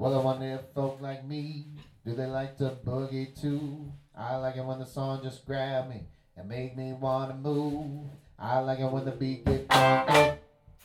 Well, 0.00 0.18
I 0.18 0.24
wonder 0.24 0.46
if 0.46 0.62
folk 0.74 0.96
like 1.02 1.26
me, 1.26 1.66
do 2.06 2.14
they 2.14 2.24
like 2.24 2.56
to 2.56 2.74
boogie 2.86 3.38
too? 3.38 3.92
I 4.16 4.36
like 4.36 4.56
it 4.56 4.64
when 4.64 4.78
the 4.78 4.86
song 4.86 5.20
just 5.22 5.44
grab 5.44 5.90
me 5.90 6.04
and 6.38 6.48
make 6.48 6.74
me 6.74 6.94
wanna 6.94 7.34
move. 7.34 8.06
I 8.38 8.60
like 8.60 8.78
it 8.78 8.90
when 8.90 9.04
the 9.04 9.10
beat 9.10 9.44
get 9.44 9.70
funky 9.70 10.38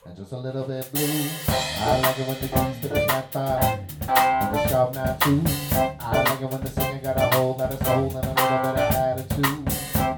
and 0.05 0.17
just 0.17 0.33
a 0.33 0.37
little 0.37 0.65
bit 0.65 0.91
blue. 0.91 1.29
I 1.47 2.01
like 2.01 2.19
it 2.19 2.27
when 2.27 2.41
the 2.41 2.47
keys 2.49 2.81
to 2.81 2.87
the 2.89 3.25
five 3.31 3.79
and 4.01 4.53
the 4.53 4.67
sharp 4.67 4.93
nine 4.95 5.17
too. 5.19 5.41
I 6.01 6.21
like 6.21 6.41
it 6.41 6.49
when 6.51 6.61
the 6.61 6.69
singer 6.71 6.99
got 7.01 7.15
a 7.15 7.35
whole 7.37 7.55
lot 7.55 7.71
of 7.71 7.87
soul 7.87 8.17
and 8.17 8.27
a 8.27 8.33
little 8.33 8.73
bit 8.73 8.81
of 8.81 8.95
attitude. 8.95 9.69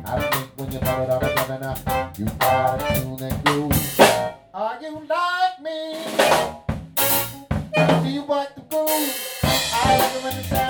I 0.07 0.27
think 0.31 0.51
when 0.55 0.71
you 0.71 0.79
put 0.79 1.03
it 1.03 1.09
all 1.11 1.19
together 1.19 1.59
now, 1.59 2.11
you 2.17 2.25
got 2.25 2.81
a 2.81 2.99
tune 2.99 3.21
and 3.21 3.45
groove. 3.45 3.99
Are 4.55 4.81
you 4.81 5.05
like 5.07 5.26
It 10.27 10.49
the 10.49 10.66